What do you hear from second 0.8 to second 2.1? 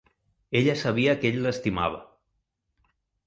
sabia que ell l'estimava.